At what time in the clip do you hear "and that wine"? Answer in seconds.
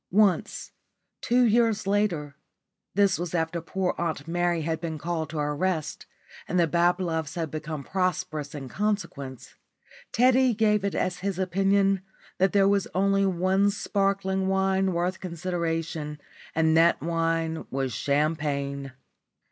16.55-17.67